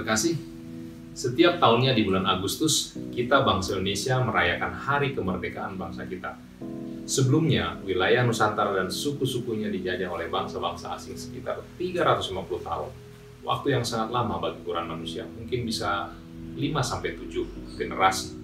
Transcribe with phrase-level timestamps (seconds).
[0.00, 0.40] terkasih,
[1.12, 6.40] setiap tahunnya di bulan Agustus, kita bangsa Indonesia merayakan hari kemerdekaan bangsa kita.
[7.04, 12.32] Sebelumnya, wilayah Nusantara dan suku-sukunya dijajah oleh bangsa-bangsa asing sekitar 350
[12.64, 12.90] tahun.
[13.44, 16.08] Waktu yang sangat lama bagi ukuran manusia, mungkin bisa
[16.56, 18.40] 5-7 generasi.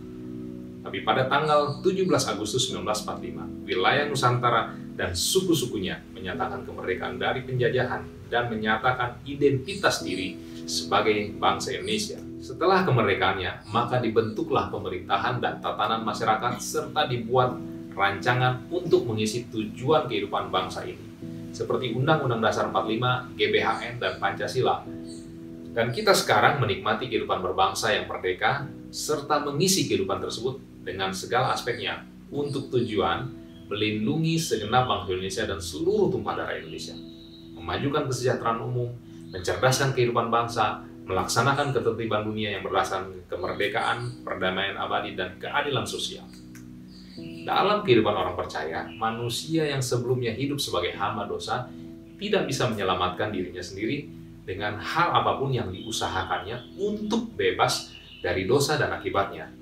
[0.84, 2.04] Tapi pada tanggal 17
[2.36, 11.32] Agustus 1945, wilayah Nusantara dan suku-sukunya menyatakan kemerdekaan dari penjajahan dan menyatakan identitas diri sebagai
[11.38, 12.18] bangsa Indonesia.
[12.42, 17.56] Setelah kemerdekaannya, maka dibentuklah pemerintahan dan tatanan masyarakat serta dibuat
[17.96, 21.00] rancangan untuk mengisi tujuan kehidupan bangsa ini,
[21.54, 24.84] seperti Undang-Undang Dasar 45, GBHN, dan Pancasila.
[25.72, 32.04] Dan kita sekarang menikmati kehidupan berbangsa yang merdeka, serta mengisi kehidupan tersebut dengan segala aspeknya
[32.28, 33.32] untuk tujuan
[33.66, 36.94] melindungi segenap bangsa Indonesia dan seluruh tumpah darah Indonesia,
[37.56, 38.94] memajukan kesejahteraan umum,
[39.30, 46.26] mencerdaskan kehidupan bangsa, melaksanakan ketertiban dunia yang berdasarkan kemerdekaan, perdamaian abadi, dan keadilan sosial.
[47.46, 51.70] Dalam kehidupan orang percaya, manusia yang sebelumnya hidup sebagai hamba dosa
[52.18, 54.10] tidak bisa menyelamatkan dirinya sendiri
[54.42, 59.56] dengan hal apa pun yang diusahakannya untuk bebas dari dosa dan akibatnya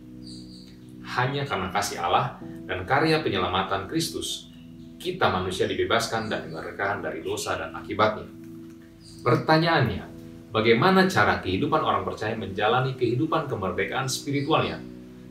[1.05, 4.49] hanya karena kasih Allah dan karya penyelamatan Kristus,
[4.97, 8.25] kita manusia dibebaskan dan dimerdekakan dari dosa dan akibatnya.
[9.25, 10.05] Pertanyaannya,
[10.53, 14.85] bagaimana cara kehidupan orang percaya menjalani kehidupan kemerdekaan spiritualnya?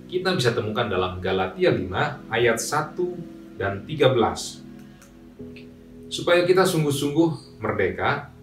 [0.09, 6.09] Kita bisa temukan dalam Galatia 5 ayat 1 dan 13.
[6.09, 8.33] Supaya kita sungguh-sungguh merdeka,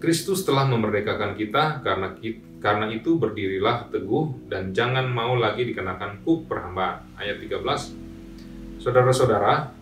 [0.00, 6.26] Kristus telah memerdekakan kita karena kita karena itu berdirilah teguh dan jangan mau lagi dikenakan
[6.26, 7.06] kuk perhambaan.
[7.14, 8.82] Ayat 13.
[8.82, 9.77] Saudara-saudara,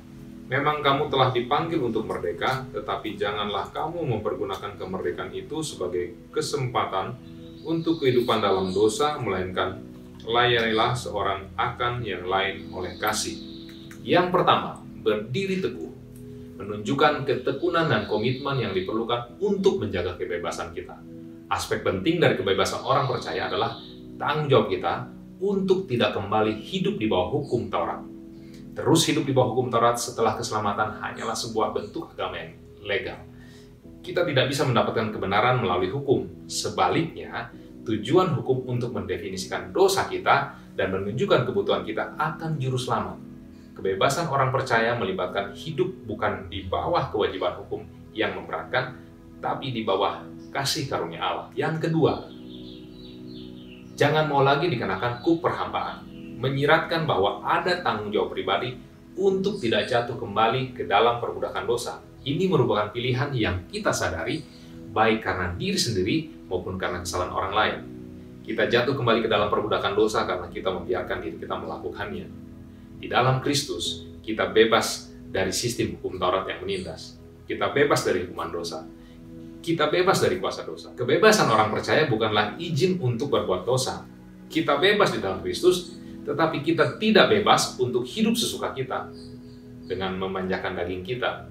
[0.46, 7.18] memang kamu telah dipanggil untuk merdeka, tetapi janganlah kamu mempergunakan kemerdekaan itu sebagai kesempatan
[7.66, 9.82] untuk kehidupan dalam dosa, melainkan
[10.26, 13.38] layanilah seorang akan yang lain oleh kasih.
[14.06, 15.90] Yang pertama, berdiri teguh,
[16.62, 20.98] menunjukkan ketekunan dan komitmen yang diperlukan untuk menjaga kebebasan kita
[21.46, 23.78] Aspek penting dari kebebasan orang percaya adalah
[24.18, 25.06] tanggung jawab kita
[25.38, 28.02] untuk tidak kembali hidup di bawah hukum Taurat.
[28.76, 32.52] Terus hidup di bawah hukum Taurat setelah keselamatan hanyalah sebuah bentuk agama yang
[32.84, 33.16] legal.
[34.04, 36.28] Kita tidak bisa mendapatkan kebenaran melalui hukum.
[36.44, 37.48] Sebaliknya,
[37.88, 43.16] tujuan hukum untuk mendefinisikan dosa kita dan menunjukkan kebutuhan kita akan juru selamat.
[43.80, 48.96] Kebebasan orang percaya melibatkan hidup bukan di bawah kewajiban hukum yang memberatkan,
[49.40, 50.20] tapi di bawah
[50.52, 51.48] kasih karunia Allah.
[51.52, 52.28] Yang kedua,
[53.96, 58.76] jangan mau lagi dikenakan ku perhambaan, menyiratkan bahwa ada tanggung jawab pribadi
[59.16, 62.04] untuk tidak jatuh kembali ke dalam perbudakan dosa.
[62.26, 64.44] Ini merupakan pilihan yang kita sadari,
[64.92, 67.78] baik karena diri sendiri maupun karena kesalahan orang lain.
[68.44, 72.26] Kita jatuh kembali ke dalam perbudakan dosa karena kita membiarkan diri kita melakukannya.
[73.00, 77.18] Di dalam Kristus, kita bebas dari sistem hukum Taurat yang menindas.
[77.46, 78.86] Kita bebas dari hukuman dosa
[79.66, 80.94] kita bebas dari kuasa dosa.
[80.94, 84.06] Kebebasan orang percaya bukanlah izin untuk berbuat dosa.
[84.46, 89.08] Kita bebas di dalam Kristus, tetapi kita tidak bebas untuk hidup sesuka kita
[89.86, 91.46] dengan memanjakan daging kita.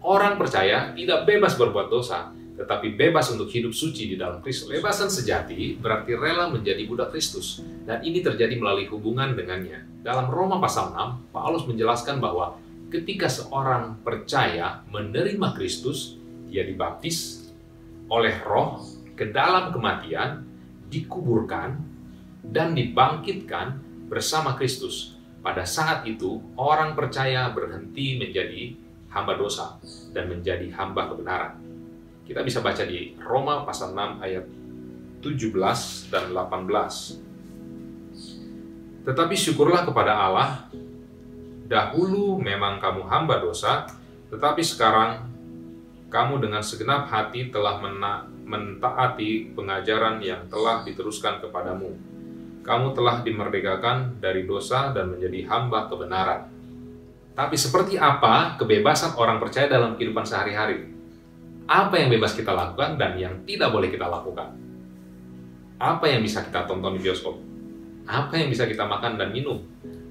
[0.00, 4.70] Orang percaya tidak bebas berbuat dosa, tetapi bebas untuk hidup suci di dalam Kristus.
[4.70, 9.84] Kebebasan sejati berarti rela menjadi budak Kristus, dan ini terjadi melalui hubungan dengannya.
[10.00, 12.56] Dalam Roma pasal 6, Paulus menjelaskan bahwa
[12.88, 16.16] ketika seorang percaya menerima Kristus,
[16.48, 17.50] dia dibaptis,
[18.08, 18.80] oleh roh
[19.18, 20.48] ke dalam kematian,
[20.88, 21.76] dikuburkan,
[22.40, 25.14] dan dibangkitkan bersama Kristus.
[25.40, 28.74] Pada saat itu, orang percaya berhenti menjadi
[29.14, 29.78] hamba dosa
[30.12, 31.56] dan menjadi hamba kebenaran.
[32.26, 34.44] Kita bisa baca di Roma pasal 6 ayat
[35.24, 39.08] 17 dan 18.
[39.08, 40.68] Tetapi syukurlah kepada Allah,
[41.70, 43.88] dahulu memang kamu hamba dosa,
[44.28, 45.24] tetapi sekarang
[46.12, 47.80] kamu dengan segenap hati telah
[48.44, 51.96] mentaati pengajaran yang telah diteruskan kepadamu.
[52.60, 56.48] Kamu telah dimerdekakan dari dosa dan menjadi hamba kebenaran.
[57.32, 60.92] Tapi seperti apa kebebasan orang percaya dalam kehidupan sehari-hari?
[61.70, 64.52] Apa yang bebas kita lakukan dan yang tidak boleh kita lakukan?
[65.80, 67.40] Apa yang bisa kita tonton di bioskop?
[68.04, 69.64] Apa yang bisa kita makan dan minum?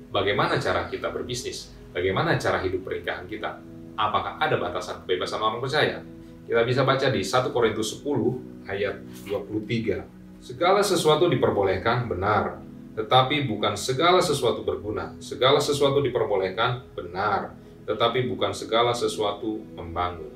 [0.09, 1.69] Bagaimana cara kita berbisnis?
[1.93, 3.61] Bagaimana cara hidup pernikahan kita?
[3.99, 5.99] apakah ada batasan kebebasan orang percaya?
[6.47, 8.95] Kita bisa baca di 1 Korintus 10 ayat
[9.27, 10.18] 23.
[10.39, 12.63] Segala sesuatu diperbolehkan benar,
[12.95, 15.15] tetapi bukan segala sesuatu berguna.
[15.19, 20.31] Segala sesuatu diperbolehkan benar, tetapi bukan segala sesuatu membangun.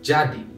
[0.00, 0.50] Jadi,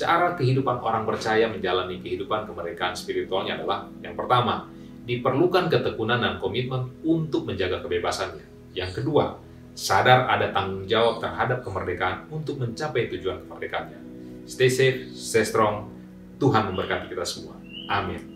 [0.00, 4.64] Cara kehidupan orang percaya menjalani kehidupan kemerdekaan spiritualnya adalah yang pertama,
[5.04, 8.72] diperlukan ketekunan dan komitmen untuk menjaga kebebasannya.
[8.72, 9.36] Yang kedua,
[9.76, 14.00] sadar ada tanggung jawab terhadap kemerdekaan untuk mencapai tujuan kemerdekaannya.
[14.48, 15.92] Stay safe, stay strong.
[16.40, 17.59] Tuhan memberkati kita semua.
[17.90, 18.29] Amin.